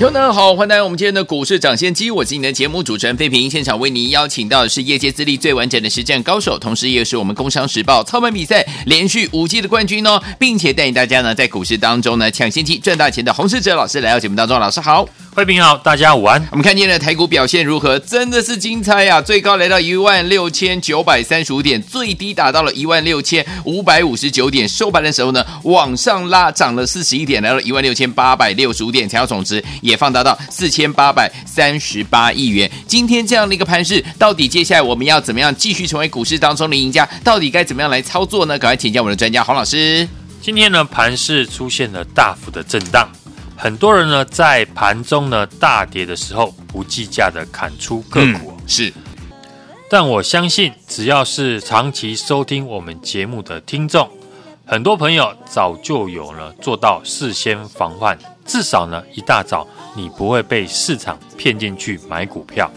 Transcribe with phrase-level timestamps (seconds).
[0.00, 3.50] 听众好，欢迎来到我们今天的股市涨先机，我是你的节目主持人费平。
[3.50, 15.06] 现场为您邀请到的是业界资历最完整的实战高手，同时也是我们工商时报操盘比赛连续五季的冠军哦，并且带领大家呢在股市当中呢抢先机赚大钱的洪世哲老师来到节目当中，老师好。
[15.32, 16.44] 慧平好，大家午安。
[16.50, 17.96] 我们看见了台股表现如何？
[18.00, 19.22] 真的是精彩呀、啊！
[19.22, 24.68] 最高来到一万六千九百三十五点，最低达到了一万六千五百五十九点。
[24.68, 32.70] 收盘的时候呢，往上拉涨了四十一点，来到一万六千八百六十五点，成交总值也放大到四千八百三十八亿元。
[32.86, 37.08] 今天这样的一个盘势，到底接下来我们要怎么样继续成为股市当中的赢家？
[37.22, 38.58] 到底该怎么样来操作呢？
[38.58, 40.08] 赶快请教我们的专家黄老师。
[40.40, 43.08] 今天呢，盘势出现了大幅的震荡。
[43.56, 48.92] 很多人呢，在盘中呢大跌的时候，不计价的砍出个股，嗯，是。
[49.90, 54.08] 但我相信，只要是长期收听我们节目的听众，
[54.64, 58.18] 很多朋友早就有了做到事先防范，
[58.50, 62.68] 至少呢一大早你不会被市场骗进去买股票。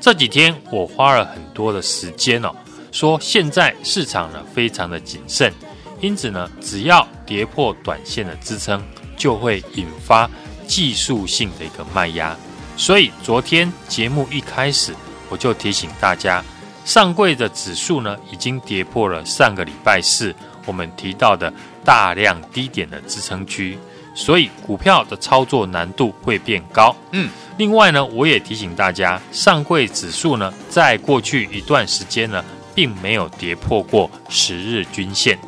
[0.00, 2.50] 这几天我花了很多的时间哦，
[2.90, 5.52] 说现在市场呢非常的谨慎，
[6.00, 8.82] 因此呢，只要跌破短线的支撑。
[9.14, 10.28] 就会引发
[10.66, 12.36] 技术性的一个卖压，
[12.76, 14.92] 所以昨天节目一开始
[15.28, 16.42] 我就提醒大家，
[16.84, 20.34] 上柜的指数呢已经跌破了上个礼拜四
[20.66, 21.52] 我们提到的
[21.84, 23.78] 大量低点的支撑区，
[24.14, 26.94] 所以股票的操作难度会变高。
[27.12, 35.38] 嗯，另外呢，我也提醒大家，上柜指数呢在过去一段时间呢并没有跌破过十日均线，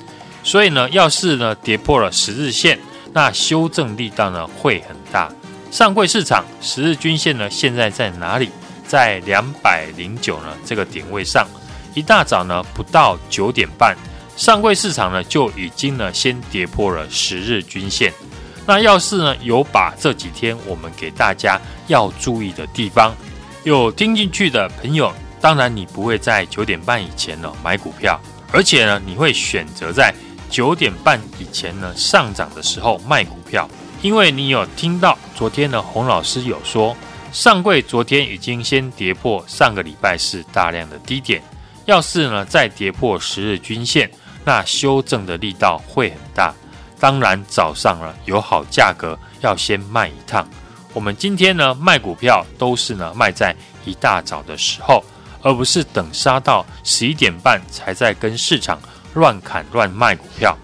[0.42, 2.78] 所以呢，要是呢跌破了十日线。
[3.12, 5.30] 那修正力道呢会很大。
[5.70, 8.50] 上柜市场十日均线呢现在在哪里？
[8.86, 11.46] 在两百零九呢这个点位上。
[11.94, 13.96] 一大早呢不到九点半，
[14.36, 18.12] 上柜市场呢就已经呢先跌破了十日均线。
[18.66, 23.14] 那要是呢有把这几天我们给大家要注意的地方
[23.64, 28.20] 有听进去的朋友，当然你不会在九点半以前呢买股票，
[28.52, 30.14] 而且呢你会选择在。
[30.50, 33.68] 九点半以前呢，上涨的时候卖股票，
[34.02, 36.96] 因为你有听到昨天呢洪老师有说，
[37.32, 41.42] 上柜昨天已经先跌破上个礼拜四大量的低点，
[41.86, 44.08] 要是呢再跌破十日均线，
[44.44, 46.54] 那修正的力道会很大。
[47.04, 50.48] 当然早上了有好价格要先卖一趟。
[50.94, 53.54] 我们今天呢卖股票都是呢卖在
[53.84, 55.04] 一大早的时候，
[55.42, 58.78] 而不是等杀到十一点半才在跟市场。
[59.12, 60.56] 乱砍乱卖股票，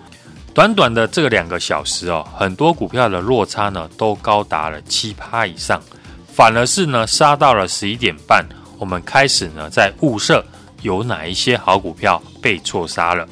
[0.54, 5.78] 短短的这两个小时哦，很多股票的落差呢都高达了七趴以上，
[6.26, 8.42] 反而是呢杀到了十一点半，
[8.78, 10.42] 我们开始呢在物色
[10.80, 13.28] 有哪一些好股票被错杀了。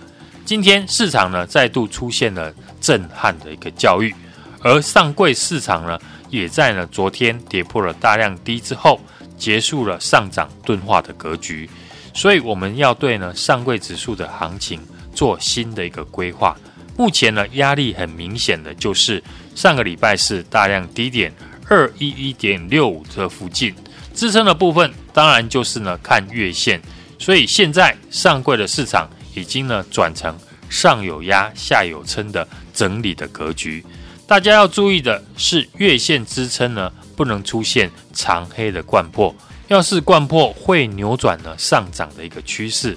[0.48, 2.50] 今天市场呢再度出现了
[2.80, 4.14] 震撼的一个教育，
[4.62, 5.98] 而上柜市场呢
[6.30, 8.98] 也在呢昨天跌破了大量低之后，
[9.36, 11.68] 结束了上涨钝化的格局，
[12.14, 14.80] 所以我们要对呢上柜指数的行情。
[15.14, 16.56] 做新的一个规划，
[16.96, 19.22] 目前呢压力很明显的就是
[19.54, 21.30] 上个礼拜是大量低点
[21.68, 23.74] 二一一点六五这附近。
[24.14, 26.80] 支撑的部分，当然就是呢看月线，
[27.18, 30.36] 所以现在上柜的市场已经呢转成
[30.68, 33.84] 上有压下有撑的整理的格局，
[34.26, 39.34] 大家要注意的是月线支撑呢不能出现长黑的贯破，
[39.68, 42.96] 要是贯破会扭转呢上涨的一个趋势。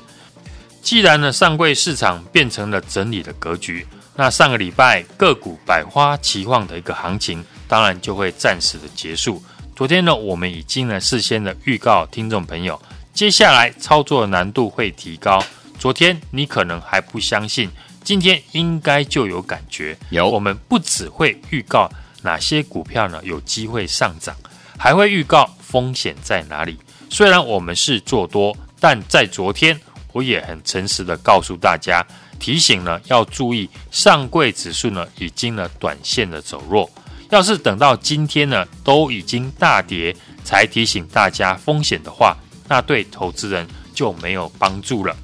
[0.82, 3.86] 既然呢，上柜市场变成了整理的格局，
[4.16, 9.42] 那上个礼拜个股百花齐放的一个行情，当然就会暂时的结束。
[9.76, 12.82] 昨天呢，我们已经呢事先的预告听众朋友，
[13.14, 15.44] 接下来操作难度会提高。
[15.82, 17.68] 昨天你可能还不相信，
[18.04, 19.98] 今天应该就有感觉。
[20.12, 21.90] 有，我们不只会预告
[22.22, 24.36] 哪些股票呢有机会上涨，
[24.78, 26.78] 还会预告风险在哪里。
[27.10, 29.76] 虽然我们是做多，但在昨天。
[30.14, 32.06] 我也很诚实的告诉大家，
[32.38, 36.88] 提醒呢要注意上柜指数呢已经呢短线的走弱，
[37.32, 42.38] 要是等到今天呢都已经大跌才提醒大家风险的话，
[42.68, 45.16] 那对投资人就没有帮助了。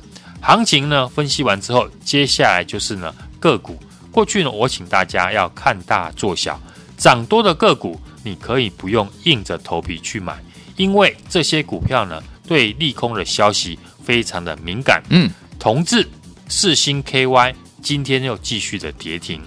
[0.41, 3.77] 行情呢分析完之后，接下来就是呢个股。
[4.11, 6.59] 过去呢我请大家要看大做小，
[6.97, 10.37] 涨多的个股你可以不用硬着头皮去买，
[10.75, 13.77] 因为这些股票呢对利空的消息。
[14.07, 15.29] 非常的敏感，嗯，
[15.59, 16.07] 同志、
[16.47, 19.41] 四星 KY 今天又继续的跌停。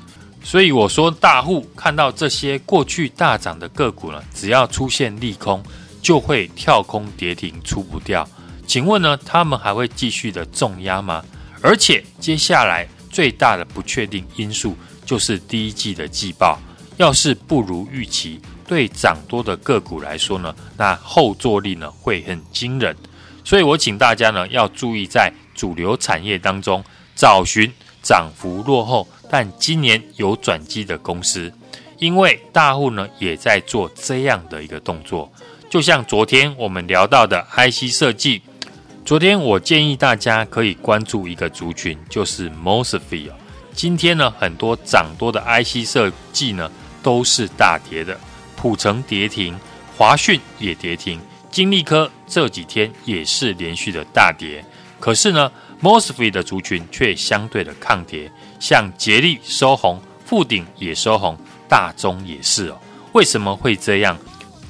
[0.44, 5.62] 所以我说，大户看到这些过去大涨的个股呢，只要出现利空，
[6.02, 8.28] 就会跳空跌停出不掉。
[8.70, 11.24] 请问呢，他们还会继续的重压吗？
[11.60, 16.56] 而且接下来最大的不确定因素就是第一季的季报，
[16.96, 22.96] 要是不如预期，对涨多的个股来说呢，那后坐力呢会很惊人。
[23.42, 26.80] 所以我请大家呢要注意，在主流产业当中
[27.16, 27.68] 找寻
[28.04, 31.52] 涨幅落后，但今年有转机的公司，
[31.98, 35.28] 因为大户呢也在做这样的一个动作。
[35.68, 38.42] 就像昨天我们聊到的 IC 设计，
[39.10, 43.32] 昨天我建议大家可以关注一个族群，就是 MOSFET。
[43.72, 46.70] 今天呢很多涨多的 IC 设计呢
[47.02, 48.16] 都是大跌的，
[48.54, 49.58] 普成跌停，
[49.96, 51.18] 华讯也跌停，
[51.50, 54.64] 金利科这几天也是连续的大跌。
[55.00, 55.50] 可是呢
[55.82, 58.30] MOSFET 的族群却相对的抗跌。
[58.60, 61.36] 像捷力收红，富鼎也收红，
[61.68, 62.78] 大中也是哦。
[63.10, 64.16] 为什么会这样？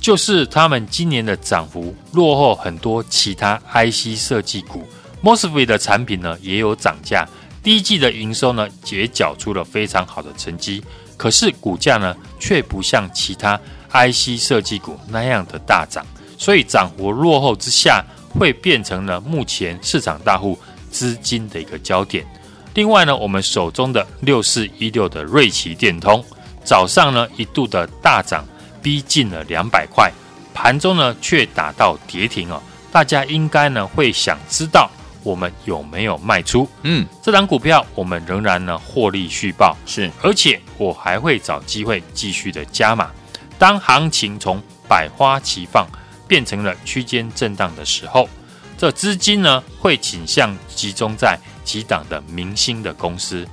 [0.01, 4.83] 就是他们今年的涨幅落后很多其他 IC 设计股
[5.23, 7.29] ，MOSFET 的产品呢也有涨价，
[7.63, 10.83] 第一季的营收呢也缴出了非常好的成绩。
[11.19, 13.61] 可是股价呢却不像其他
[13.91, 16.05] IC 设计股那样的大涨，
[16.39, 20.59] 所以涨幅落后之下，会变成了目前市场大户
[20.91, 22.27] 资金的一个焦点。
[22.73, 26.25] 另外呢，我们手中的六四一六的瑞奇电通，
[26.65, 28.47] 早上呢一度的大涨，
[28.83, 30.11] 逼近了两百块，
[30.53, 32.63] 盘中呢却打到跌停哦。
[32.91, 34.91] 大家应该呢会想知道
[35.23, 36.69] 我们有没有卖出？
[36.83, 43.11] 嗯，这档股票我们仍然呢获利续报，是，而且我还会找机会继续的加码。
[43.59, 45.87] 当行情从百花齐放
[46.27, 48.29] 变成了区间震荡的时候，
[48.77, 51.39] 这资金呢会倾向集中在。
[51.63, 53.47] 几档的明星的公司，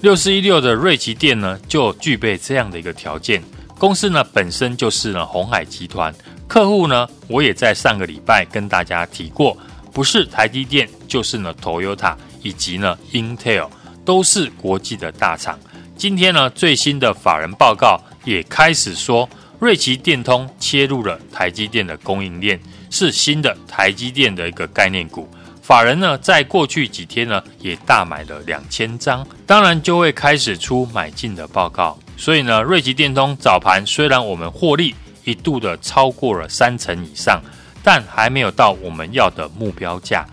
[0.00, 3.42] 六四一六的瑞奇店呢，就具备这样的一个条件。
[3.78, 6.14] 公司呢本身就是呢鸿海集团
[6.48, 9.56] 客户呢，我也在上个礼拜跟大家提过，
[9.92, 13.68] 不是台积电就是呢 Toyota 以及呢 Intel
[14.04, 15.58] 都是国际的大厂。
[15.96, 19.28] 今天呢最新的法人报告也开始说，
[19.58, 25.28] 瑞奇电通切入了台积电的供应链，是新的台积电的一个概念股。
[25.60, 31.98] 法人呢，在过去几天呢，也大买了两千张，当然就会开始出买进的报告。
[32.16, 37.40] 所以呢，瑞吉电通早盘虽然我们获利一度的超过了三成以上，
[37.82, 40.26] 但还没有到我们要的目标价。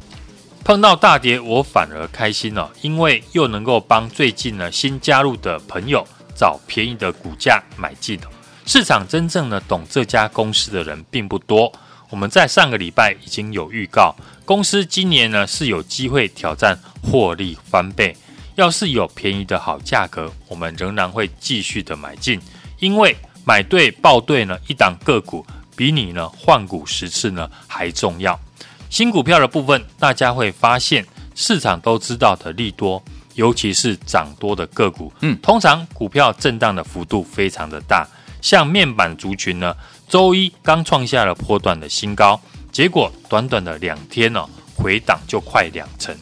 [0.63, 8.17] 碰到大跌，我反而开心了，因为又能够帮最近呢新加入的朋友找便宜的股价买进。
[8.65, 11.69] 市场真正呢懂这家公司的人并不多。
[12.09, 14.15] 我们在上个礼拜已经有预告。
[14.45, 18.15] 公司今年呢是有机会挑战获利翻倍，
[18.55, 22.39] 要是有便宜的好价格，我们仍然会继续的买进，
[22.79, 23.15] 因为
[23.45, 25.45] 买对报对呢，一档个股
[25.75, 28.39] 比你呢换股十次呢还重要。
[28.89, 33.03] 新股票的部分，大家会发现市场都知道的利多，
[33.33, 38.07] 尤其是涨多的个股，嗯，通常股票震荡的幅度非常的大，
[38.39, 39.75] 像面板族群呢，
[40.07, 42.39] 周一刚创下了波段的新高。
[42.71, 46.15] 结果短短的两天呢、哦，回档就快两成。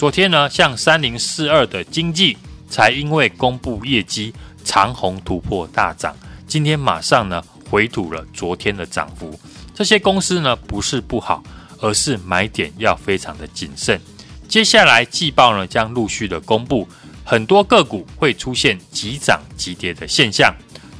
[0.00, 2.34] 昨天呢，像三零四二的经济，
[2.70, 4.32] 才因为公布业绩
[4.64, 9.38] 长虹突破大涨，今天马上呢回吐了昨天的涨幅。
[9.74, 11.42] 这些公司呢不是不好，
[11.80, 14.00] 而是买点要非常的谨慎。
[14.48, 16.88] 接下来季报呢将陆续的公布，
[17.22, 20.50] 很多个股会出现急涨急跌的现象。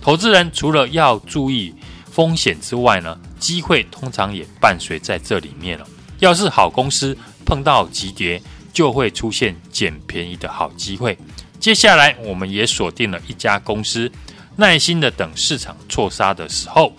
[0.02, 1.74] 投资人除了要注意
[2.10, 5.88] 风险之外呢，机会通常也伴随在这里面了。
[6.18, 11.16] 要是好公司碰到急跌，就会出现捡便宜的好机会。
[11.58, 14.10] 接下来，我们也锁定了一家公司，
[14.56, 16.92] 耐心的等市场错杀的时候。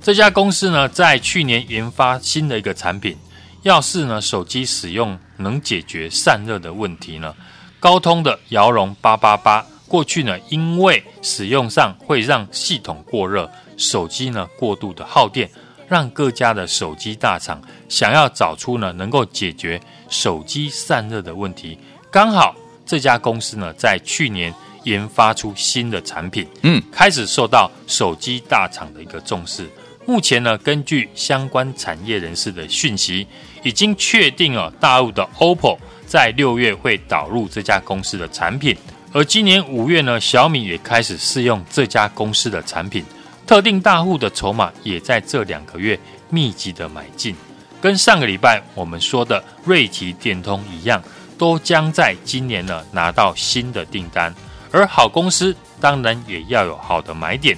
[0.00, 3.16] 这家公司呢，在去年研发新的一个产品，
[3.62, 7.34] 要是呢手机使用能解决散热的问题呢，
[7.80, 15.50] 高通的骁龙八八八过去呢，因为使用上会让系统过热，手机呢过度的耗电。
[15.88, 21.78] 让各家的手机大厂想要找出呢能够解决手机散热的问题，
[22.10, 22.54] 刚好
[22.86, 24.52] 这家公司呢在去年
[24.84, 29.68] 研发出新的产品，嗯，开始受到手机大厂的一个重视。
[30.06, 33.26] 目前呢，根据相关产业人士的讯息，
[33.62, 38.76] 已经确定了大陆的 OPPO 在六月会导入这家公司的产品，
[39.12, 43.02] 而今年五月呢，小米也开始试用这家公司的产品。
[43.46, 45.98] 特定大户的筹码也在这两个月
[46.30, 47.34] 密集的买进，
[47.80, 51.02] 跟上个礼拜我们说的瑞奇电通一样，
[51.36, 54.34] 都将在今年呢拿到新的订单，
[54.70, 57.56] 而好公司当然也要有好的买点，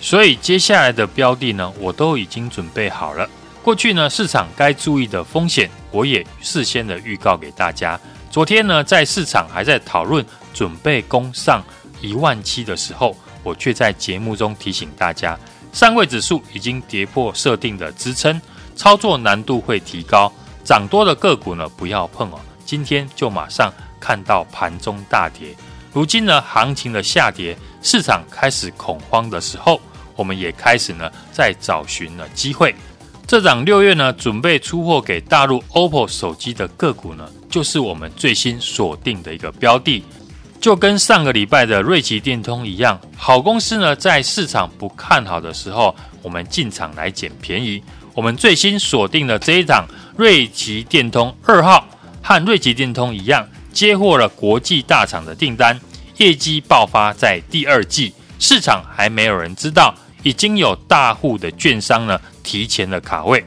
[0.00, 3.28] 所以接下来的标的呢，我都已经准备好了。
[3.62, 7.98] 过去呢，市场该注意的风险，我也事先的预告给大家。
[8.30, 11.62] 昨天呢，在市场还在讨论准备攻上
[12.00, 13.16] 一万七的时候，
[13.48, 15.38] 我却在节目中提醒大家，
[15.72, 18.38] 上位指数已经跌破设定的支撑，
[18.76, 20.30] 操作难度会提高，
[20.62, 22.38] 涨多的个股呢不要碰哦。
[22.66, 25.56] 今天就马上看到盘中大跌，
[25.94, 29.80] 如今呢，行情的下跌，市场开始恐慌的时候，
[30.14, 32.74] 我们也开始呢在找寻了机会。
[33.26, 40.04] 这档六月呢，准备出货给大陆 OPPO 手机的个股呢，就是我们最新锁定的一个标的，
[40.60, 47.82] 就跟上个礼拜的瑞奇电通一样，好公司呢，在市场不看好的时候，我们进场来捡便宜。
[48.14, 49.86] 我们最新锁定的这一档
[50.16, 51.86] 瑞奇电通二号，
[52.20, 55.78] 和瑞奇电通一样，接获了国际大厂的订单，
[56.16, 59.94] 业绩爆发在第二季，市场还没有人知道。
[60.24, 63.42] 已经有大户的券商呢提前了卡位，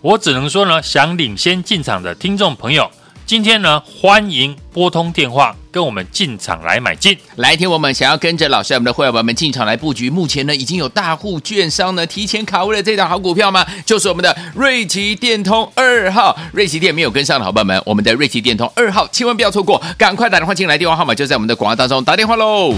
[0.00, 2.88] 我只能说呢，想领先进场的听众朋友，
[3.26, 7.16] 今天呢欢迎拨通电话跟我们进场来买进。
[7.36, 13.64] 来听我们想要跟着老师我们的会员们进场来布局，目前呢已经有大户券商呢提前卡位了这档好股票吗？
[13.86, 22.74] 就是我们的瑞奇电通二号，瑞奇电没有跟上的好朋友们，我们的瑞奇电通二号千万不要错过，赶快打电话进来，电话号码就在我们的广告当中，打电话喽。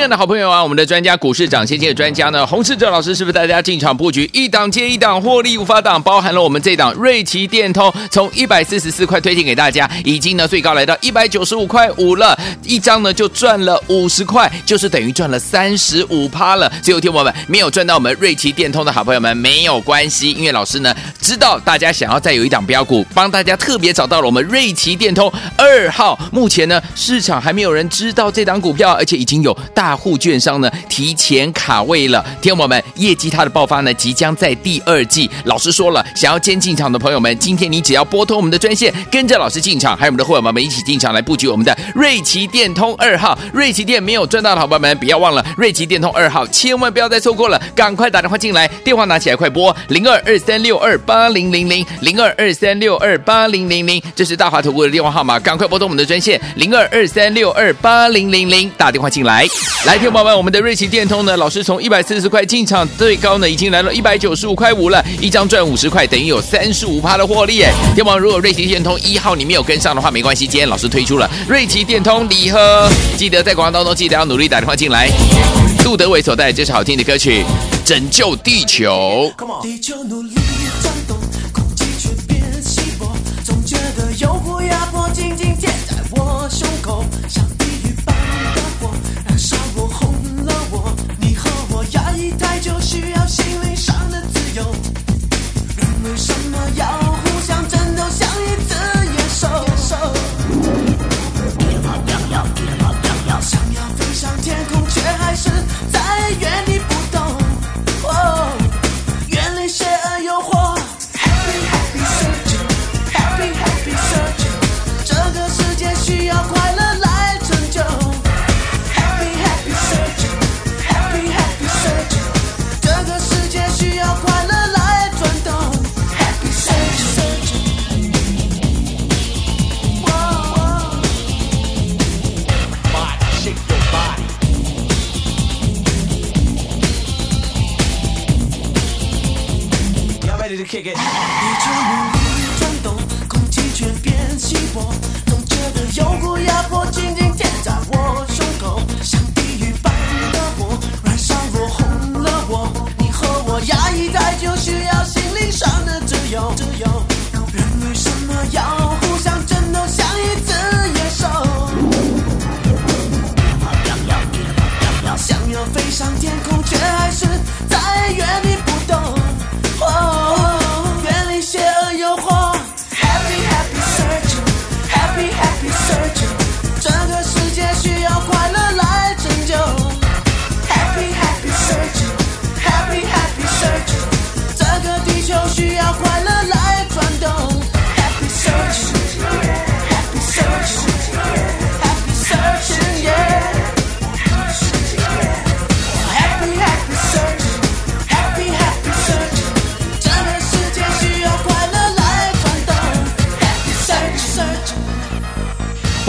[0.00, 6.02] 亲爱的好朋友啊，我们的专家股市长先机的专家呢，洪世哲老师是不是带大家进场布局一档接一档获利无法挡？
[6.02, 16.72] 包含了我们这档瑞奇电通，从一百四十四块推荐给大家，已经呢最高来到一百九十五块五了，一张呢就赚了五十块，就是等于赚了三十五趴了。
[16.82, 26.18] 最后听我们没有赚到我们瑞奇电通的好朋友们没有关系，因为老师呢知道大家想要再有一档标股，帮大家特别找到了我们瑞奇电通二号。
[26.32, 29.89] 目前呢市场还没有人知道这档股票，而且已经有大。
[29.90, 35.28] 大户券商呢提前卡位了，听我们业绩它的爆发呢即将在第二季。
[35.46, 43.36] 老师说了，想要先进场的朋友们，今天你只要拨通我们的专线，跟着老师进场，还有我们的会员们一起进场来布局我们的瑞奇电通二号。
[43.52, 59.44] 瑞奇电没有赚到的好朋友们，不要忘了瑞奇电通二号，千万不要再错过了，赶快打电话进来，电话拿起来快拨零二二三六二八零零零零二二三六二八零零零，这是大华投顾的电话号码，赶快拨通我们的专线零二二三六二八零零零，打电话进来。
[59.86, 67.72] 来，听宝们，我们的瑞奇电通呢，老师从一百四十块进场，最高呢已经来到一百九十五块五了，一张赚五十块，等于有三十五趴的获利哎。
[67.94, 75.08] 听宝，如果瑞奇电通一号你没有跟上的话，没关系，今天老师推出了瑞奇电通礼盒，记得在广告当中记得要努力打电话进来。
[75.82, 77.42] 杜德伟所带来这首好听的歌曲
[77.88, 79.32] 《拯救地球》。
[79.38, 80.34] Come on 地球努力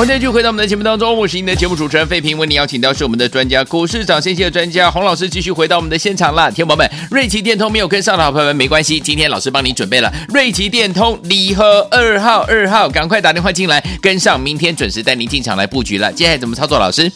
[0.01, 6.49] 欢迎继续回到我们的节目当中，我是您的节目主持人费平，为您邀请到是我们的专家，股市涨先机的专家洪老师，继续回到我们的现场了。
[6.49, 16.11] 听众朋友们，瑞奇电通没有跟上的好朋友们没关系，今天老师帮你准备了瑞奇电通礼盒二号，二号赶快打电话进来跟上，明天准时带您进场来布局了。
[16.11, 16.79] 接下来怎么操作？
[16.79, 17.11] 老师，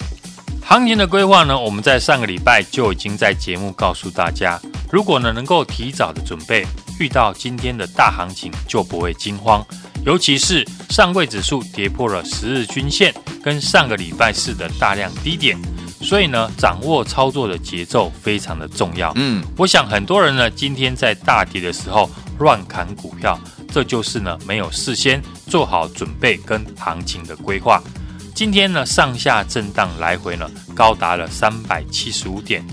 [0.64, 1.60] 行情的规划呢？
[1.60, 4.62] 我们在上个礼拜就已经在节目告诉大家，
[4.92, 6.64] 如果呢能够提早的准备，
[7.00, 9.66] 遇到今天的大行情就不会惊慌。
[10.06, 13.12] 尤其是上柜指数跌破了十日均线，
[13.44, 15.58] 跟上个礼拜四的大量低点，
[16.00, 19.12] 所以呢，掌握操作的节奏非常的重要。
[19.16, 22.08] 嗯，我想很多人呢，今天在大跌的时候
[22.38, 23.40] 乱砍股票，
[23.74, 27.82] 这就是呢没有事先做好准备跟行情的规划。
[28.36, 32.64] 今天呢，上下震荡来回呢，高达了三百七十五点，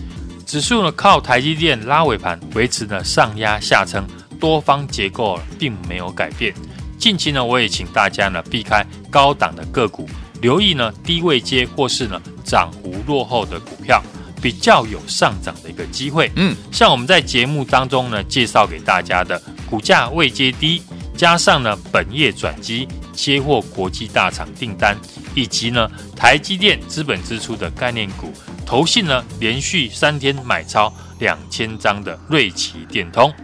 [0.45, 4.07] 指数呢靠台积电拉尾盘维持呢上压下撑，
[4.39, 6.53] 多方结构并没有改变。
[7.02, 10.09] 近期呢，我也请大家呢避开高档的个股，
[10.40, 14.00] 留意呢低位接或是呢涨幅落后的股票，
[14.40, 16.30] 比较有上涨的一个机会。
[16.37, 20.80] 嗯，像我们在节目当中呢介绍给大家的股价未接低，
[21.16, 24.97] 加上呢本业转机接获国际大厂订单，
[25.35, 28.32] 以及呢台积电资本支出的概念股，
[28.64, 33.35] 投信呢连续三天买超两千张的瑞奇电通，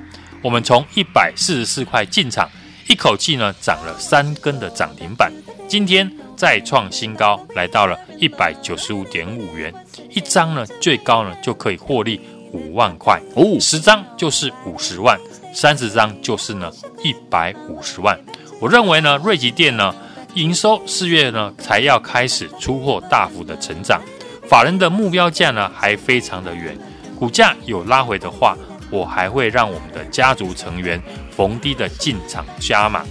[0.45, 2.49] 我们从一百四十四块进场。
[2.89, 5.31] 一口气呢涨了三根的涨停板，
[5.69, 9.73] 今天再创新高，来到了一百九十五点五元
[10.09, 12.19] 一张呢，最高呢就可以获利
[12.51, 15.21] 五万块哦，十张就是五十万，
[15.53, 16.73] 三十张就是呢
[17.05, 18.19] 一百五十万。
[18.59, 19.95] 我认为呢，瑞吉店呢
[20.35, 24.01] 营收四月呢才要开始出货大幅的成长，
[24.49, 26.75] 法人的目标价呢还非常的远，
[27.19, 28.57] 股价有拉回的话。
[28.91, 30.99] 我还会让我们的家族成员
[31.39, 33.05] 逢低的进场加码，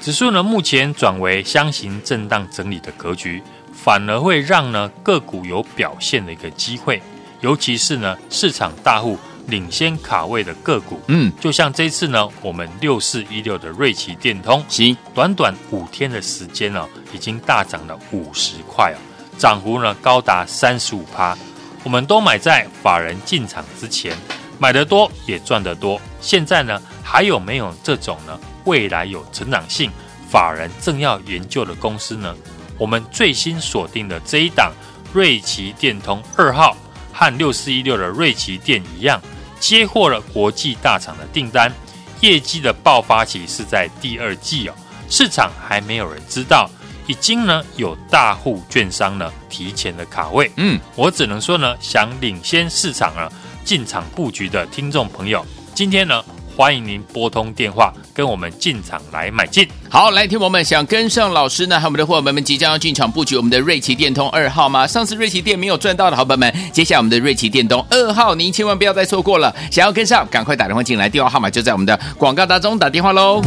[0.00, 7.02] 指数呢目前转为箱型震荡整理的格局，反而会让呢个股有表现的一个机会，
[7.40, 18.96] 尤其是呢市场大户领先卡位的个股，嗯，就像这次呢我们六四一六的瑞奇电通，行，短短五天的时间呢已经大涨了五十块啊，
[19.36, 21.36] 涨幅呢高达三十五趴，
[21.82, 24.16] 我们都买在法人进场之前。
[24.58, 28.38] 买得多也赚得多，现在呢还有没有这种呢？
[28.64, 29.90] 未来有成长性，
[30.30, 32.34] 法人正要研究的公司呢？
[32.78, 34.72] 我们最新锁定的这一档
[35.12, 36.76] 瑞奇电通二号，
[37.12, 39.20] 和六四一六的瑞奇电一样，
[39.60, 41.72] 接获了国际大厂的订单，
[42.20, 44.74] 业绩的爆发期是在第二季哦，
[45.10, 46.70] 市场还没有人知道，
[47.06, 53.30] 已经呢有大户券商呢提前的卡位，嗯，我只能说呢，想领先市场了。
[53.64, 56.22] 进场布局的听众朋友，今天呢，
[56.54, 59.66] 欢迎您拨通电话跟我们进场来买进。
[59.88, 64.86] 好，来，听友们想跟上老师呢，和我们的伙伴们即将要进场布局我们的瑞奇电通二号吗？
[64.86, 69.54] 上次瑞奇电没有赚到的好朋友们，接下来我们的瑞奇电通二号，您千万不要再错过了。
[69.70, 73.40] 想要跟上，赶快打电话进来，电话号码就在我们的广告当中，打电话喽。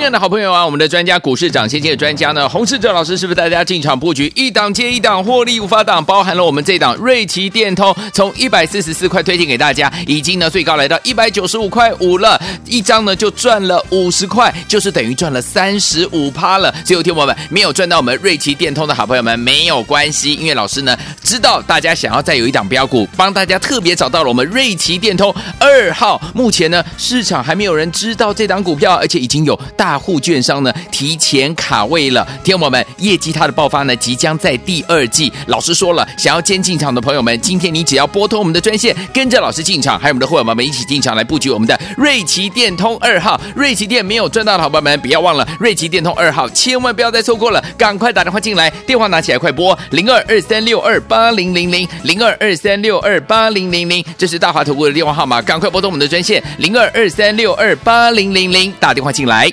[0.00, 6.02] 亲爱的好朋友啊，我们的专家股市长先机的专家呢，洪世哲老师是不是带大家进场布局一档接一档获利无法挡？
[6.02, 16.74] 包含了我们这档瑞奇电通，从一百四十四块推荐给大家，已经呢最高来到一百九十五块五了，一张呢就赚了五十块，就是等于赚了三十五趴了。
[16.82, 26.18] 所以有听友们没有赚到我们瑞奇电通的好朋友们没有关系，因为老师呢知道大家想要再有一档标股，帮大家特别找到了我们瑞奇电通二号。
[26.34, 29.89] 目前呢市场还没有人知道这档股票，而且已经有大。
[29.90, 35.32] 大户券商呢提前卡位了，听我们，业绩它的爆发呢即将在第二季。
[35.48, 43.40] 老师说了，想要先进场的朋友们，今天你只要拨通我们的专线，跟着老师进场，还有我们的伙伴们一起进场来布局我们的瑞奇电通二号。
[43.56, 59.50] 瑞奇电没有赚到的伙伴们，不要忘了瑞奇电通二号，千万不要再错过了，赶快打电话进来，电话拿起来快拨零二二三六二八零零零零二二三六二八零零零，这是大华投顾的电话号码，赶快拨通我们的专线零二二三六二八零零零，打电话进来。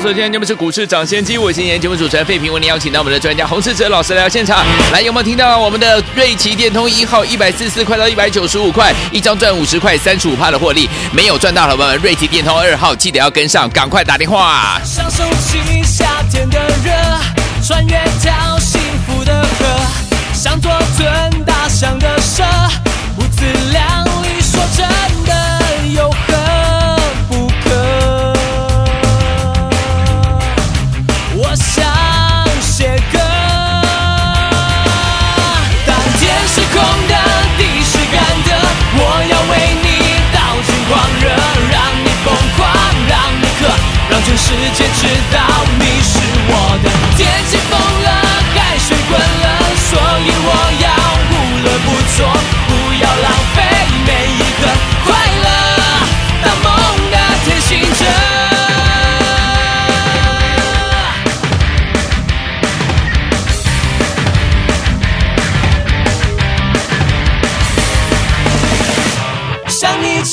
[0.00, 4.64] 首先，节目是股市涨先机，我是今天节目主持人费平，为您邀请到我们的专家洪世哲老师来到现场。
[4.92, 10.88] 来，有没有听到我们的瑞奇电通一号一百四十四块到一百九十五块，一张赚五十块，三十五帕的获利？
[11.12, 14.80] 没有赚到的朋友们，瑞奇电通二号记得要跟上，赶快打电话。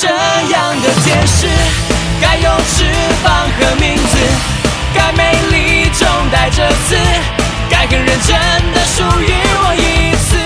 [0.05, 0.11] 这
[0.53, 1.47] 样的天使
[2.21, 2.85] 该有翅
[3.23, 4.17] 膀和名字
[4.93, 6.95] 该美丽中带着刺
[7.71, 8.37] 该很认真
[8.71, 10.37] 的属于我一次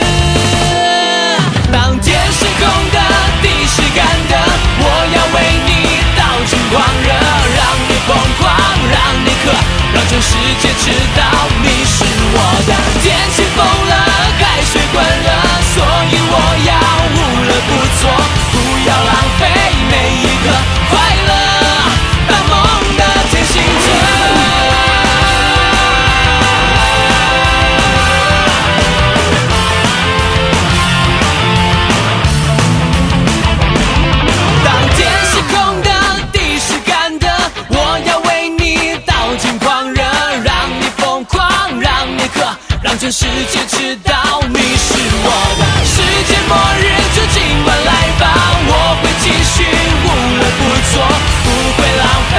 [1.73, 2.61] 当天是空
[2.93, 2.97] 的
[3.41, 4.33] 地是干的
[4.79, 5.69] 我要为你
[6.15, 7.09] 倒尽狂热
[7.57, 8.47] 让你疯狂
[8.89, 8.95] 让
[9.25, 9.51] 你渴
[9.93, 10.85] 让全世界知
[11.17, 11.21] 道
[11.61, 12.71] 你是我的
[13.03, 13.48] 天气
[43.09, 44.13] 全世界知道
[44.49, 44.93] 你是
[45.25, 45.63] 我的。
[45.83, 48.23] 世界末日就今晚来吧，
[48.67, 49.65] 我会继续
[50.05, 50.61] 无恶不
[50.93, 51.01] 作，
[51.43, 52.33] 不会浪费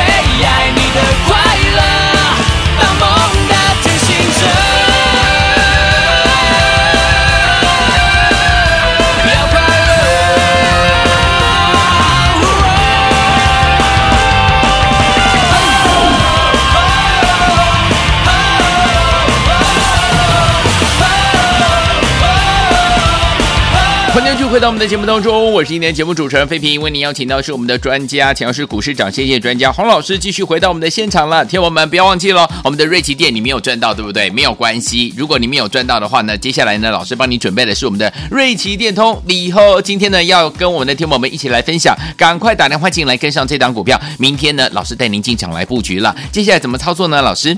[24.50, 31.44] 回到我们的节目当中，我是今天节目主持人费平，为您邀请到是我们的专家，强势股市涨跌专家洪老师，继续回到我们的现场了。
[31.44, 34.28] 听友们不要忘记了，我们的瑞奇店你没有赚到，对不对？
[34.30, 46.12] 没有关系，如果你没有赚到的话呢，接下来呢，老师帮你准备的是我们的瑞奇电通礼后，今天呢要跟我们的听友们一起来分享，赶快打电话进来跟上这档股票，明天呢老师带您进场来布局了。
[46.32, 47.22] 接下来怎么操作呢？
[47.22, 47.56] 老师，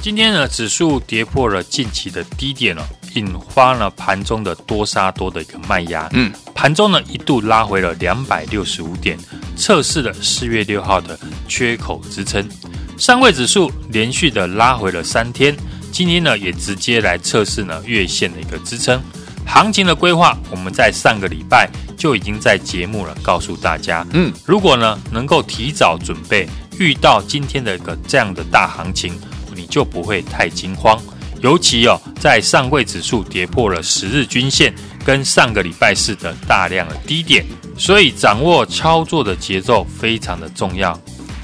[0.00, 2.82] 今天呢指数跌破了近期的低点了。
[3.14, 9.18] 引发了盘中的多杀多的一个卖压，嗯，盘中呢一度拉回了两百六十五点，
[9.56, 12.48] 测试了四月六号的缺口支撑。
[12.96, 15.56] 上位指数连续的拉回了三天，
[15.90, 19.00] 今天呢也直接来测试呢月线的一个支撑。
[19.44, 26.48] 行情的规划，我们在上个礼拜就已经在节目了告诉大家，嗯，如果呢能够提早准备，
[26.78, 29.12] 遇到今天的一个这样的大行情，
[29.54, 30.98] 你就不会太惊慌。
[31.42, 34.72] 尤其哦，在上柜指数跌破了十日均线，
[35.04, 37.44] 跟上个礼拜四的大量的低点，
[37.76, 40.98] 所以掌握操作的节奏非常的重要。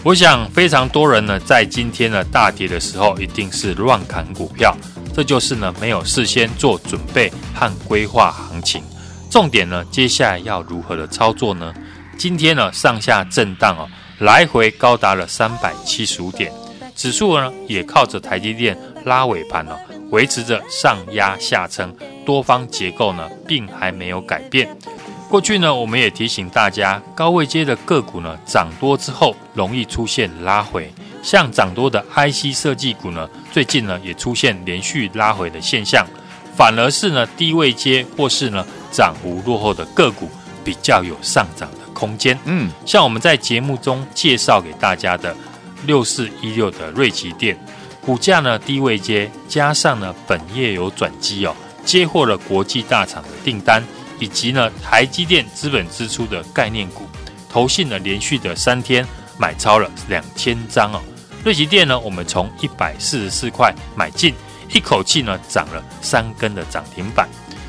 [0.05, 4.73] 我想非常多人呢，在今天的大跌的时候，一定是乱砍股票，
[5.13, 8.81] 这就是呢没有事先做准备和规划行情。
[9.29, 11.75] 重点呢，接下来要如何的操作呢？
[12.17, 13.89] 今天呢上下震荡哦，
[14.21, 16.53] 来回高达了三百七十五点，
[16.95, 19.77] 指数呢也靠着台积电拉尾盘了。
[20.11, 21.95] 维持着上压下撑，
[22.25, 24.75] 多方结构呢，并还没有改变。
[25.29, 30.91] 过去呢，我们也提醒大家，高位接的个股呢，涨多之后容易出现拉回。
[31.23, 36.07] 像涨多的 IC 设计股呢，最近呢也出现连续拉回的现象。
[36.57, 40.31] 反而是呢，低位接或是呢涨幅落后的个股，
[40.65, 42.39] 比较有上涨的空间。
[42.47, 45.37] 嗯，像我们在节目中介绍给大家的
[45.85, 47.59] 六四一六的瑞奇电。
[48.09, 53.85] 股价呢低位接，加上呢本业有转机哦，接获了国际大厂的订单，
[54.19, 57.03] 以及呢台积电资本支出的概念股，
[57.51, 61.03] 投信呢连续的三天买超了两千张哦。
[61.45, 64.35] 瑞奇电呢，我们从一百四十四块买进，
[64.73, 67.29] 一口气呢涨了三根的涨停板。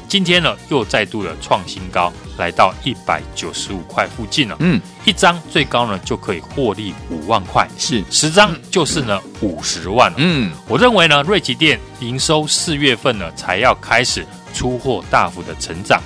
[0.10, 4.56] 今天呢，又再度的创新高，来到一百九十五块附近了。
[4.60, 10.12] 嗯，一张最高呢就可以获利五万块，是十张就是呢五十万。
[10.17, 16.02] 嗯，我认为呢，瑞奇店营收四月份呢才要开始出货大幅的成长，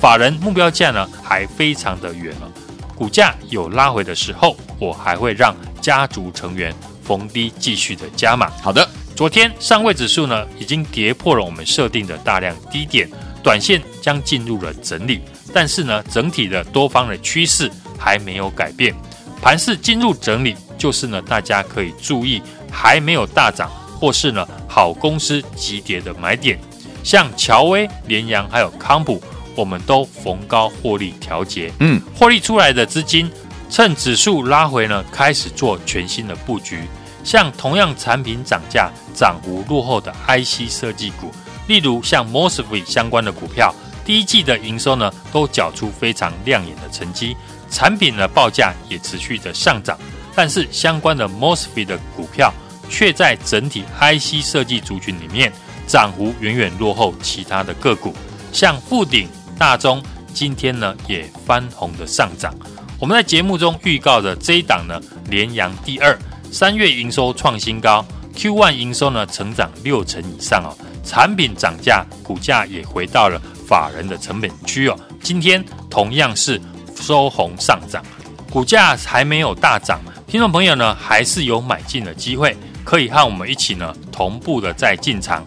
[0.00, 2.48] 法人目标价呢还非常的远了。
[2.94, 8.52] 股价有拉回的时候，我还会让家族成员逢低继续的加码。
[8.62, 13.10] 好的，昨天上位指数呢已经跌破了我们设定的大量低点。
[13.48, 15.22] 短线将进入了整理，
[15.54, 18.94] 但是呢，整体的多方的趋势还没有改变。
[19.40, 26.58] 盘势进入整理，就是呢，大家可以注意还没有大涨或是呢好公司急跌的买点，
[27.02, 29.18] 像乔威、联阳还有康普，
[29.54, 31.72] 我们都逢高获利调节。
[31.80, 33.32] 嗯，获利出来的资金，
[33.70, 36.82] 趁指数拉回呢，开始做全新的布局。
[37.24, 41.32] 像同样产品涨价、涨幅落后的 IC 设计股。
[41.68, 43.72] 例如像 Mosfet 相关的股票，
[44.04, 47.36] 第一季的营收呢都缴出非常亮眼的成绩，
[47.70, 49.96] 产品的报价也持续的上涨，
[50.34, 52.52] 但是相关的 Mosfet 的股票
[52.88, 55.52] 却在整体 IC 设计族群里面
[55.86, 58.14] 涨幅远远落后其他的个股，
[58.50, 59.28] 像富鼎、
[59.58, 60.02] 大中
[60.32, 62.54] 今天呢也翻红的上涨。
[62.98, 66.18] 我们在节目中预告的这一档呢，联阳第二，
[66.50, 68.04] 三月营收创新高
[68.34, 70.72] ，Q1 营收呢成长六成以上哦。
[71.08, 75.00] 产品涨价，股价也回到了法人的成本区哦。
[75.22, 76.60] 今天同样是
[76.94, 78.04] 收红上涨，
[78.50, 85.46] 股价还没有大涨，听众朋友呢还是有买进的机会，可以和我们一起呢同步的再进场。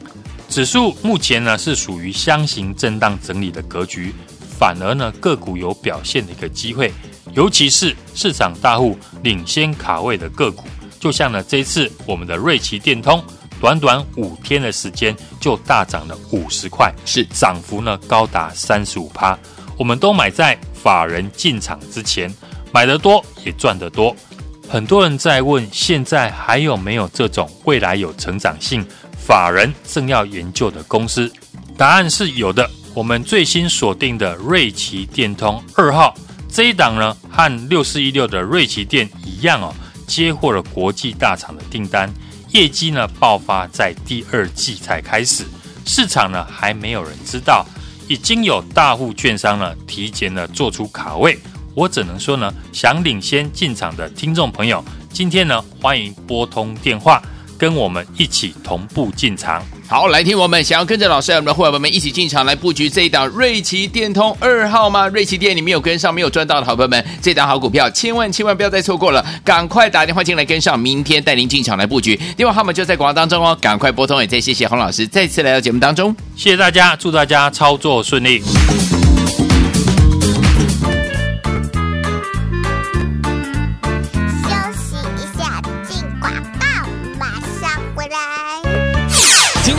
[0.50, 4.12] 指数目前呢是属于箱型震荡整理的格局，
[4.58, 6.92] 反而呢个股有表现的一个机会，
[7.34, 10.64] 尤其是市场大户领先卡位的个股，
[11.00, 13.24] 就像呢这次我们的瑞奇电通。
[13.62, 19.38] 短短五天的时间就大涨了五十块，是涨幅呢高达三十五趴。
[19.78, 22.34] 我们都买在法人进场之前，
[22.74, 24.16] 买得多也赚得多。
[24.68, 28.84] 很多人在问，现在还有没有这种未来有成长性、
[29.16, 31.32] 法人正要研究的公司？
[31.78, 32.68] 答案是有的。
[32.94, 36.14] 我们最新锁定的瑞奇电通二号
[36.50, 39.74] 这一档呢，和六四一六的瑞奇电一样哦，
[40.08, 42.12] 接获了国际大厂的订单，
[42.52, 45.46] 业绩呢爆发在第二季才开始，
[45.86, 47.66] 市场呢还没有人知道，
[48.08, 51.40] 已经有大户券商呢提前呢做出卡位。
[51.74, 54.84] 我只能说呢，想领先进场的听众朋友，
[55.14, 57.22] 今天呢欢迎拨通电话，
[57.62, 59.64] 跟我们一起同步进场。
[59.88, 65.08] 好，来听我们想要跟着老师，我们的伙伴们一起进场来布局这一档瑞奇电通二号吗？
[65.10, 74.20] 瑞奇电你没有跟上，没有赚到的好朋友们，这档好股票千万千万不要再错过了，赶快打电话进来跟上，明天带您进场来布局，电话号码就在广告当中哦，赶快拨通。
[74.20, 78.42] 也再谢谢洪老师再次来到节目当中，谢谢大家，祝大家操作顺利。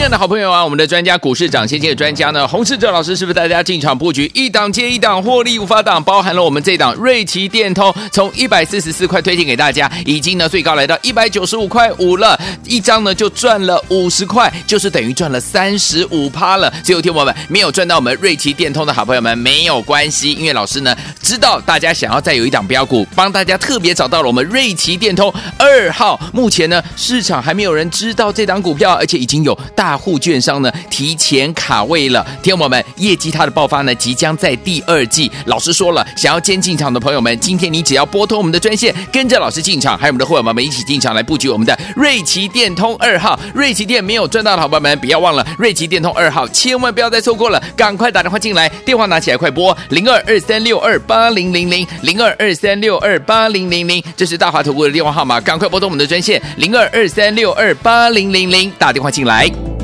[0.03, 6.03] 亲爱的好朋友啊，我们的专家股市长先机的专家呢，洪世哲老师是不是带大家进场布局一档接一档获利无法挡？
[6.03, 16.69] 包含了我们这档瑞奇电通，从一百四十四块推荐给大家，已经呢最高来到一百九十五块五了，一张呢就赚了五十块，就是等于赚了三十五趴了。
[16.83, 26.19] 最后听我们没有赚到我们瑞奇电通的好朋友们没有关系，因为老师呢知道大家想要再有一档标股，帮大家特别找到了我们瑞奇电通二号。
[26.33, 29.92] 目前呢市场还没有人知道这档股票，而且已经有大。
[29.93, 35.31] 大户券商呢提前卡位了，听我们业绩它的爆发呢即将在第二季。
[35.45, 43.39] 老师说了，想要先进场的朋友们，今天你只要拨通我们的专线，跟着老师进场，还有我们的会员们一起进场来布局我们的瑞奇电通二号。
[43.53, 59.51] 瑞奇电没有赚到的好朋友们，不要忘了瑞奇电通二号，千万不要再错过了，赶快打电话进来，电话拿起来快拨零二二三六二八零零零零二二三六二八零零零，这是大华投顾的电话号码，赶快拨通我们的专线零二二三六二八零零零，打电话进来。